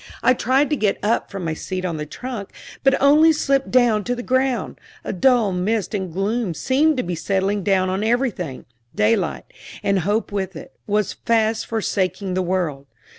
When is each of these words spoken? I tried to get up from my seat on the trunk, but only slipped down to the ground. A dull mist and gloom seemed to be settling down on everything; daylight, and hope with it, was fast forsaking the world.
I 0.23 0.33
tried 0.33 0.71
to 0.71 0.75
get 0.75 0.97
up 1.03 1.29
from 1.29 1.45
my 1.45 1.53
seat 1.53 1.85
on 1.85 1.97
the 1.97 2.07
trunk, 2.07 2.51
but 2.83 2.99
only 2.99 3.31
slipped 3.31 3.69
down 3.69 4.03
to 4.05 4.15
the 4.15 4.23
ground. 4.23 4.79
A 5.03 5.13
dull 5.13 5.51
mist 5.51 5.93
and 5.93 6.11
gloom 6.11 6.55
seemed 6.55 6.97
to 6.97 7.03
be 7.03 7.13
settling 7.13 7.61
down 7.61 7.87
on 7.87 8.03
everything; 8.03 8.65
daylight, 8.95 9.45
and 9.83 9.99
hope 9.99 10.31
with 10.31 10.55
it, 10.55 10.75
was 10.87 11.13
fast 11.13 11.67
forsaking 11.67 12.33
the 12.33 12.41
world. 12.41 12.87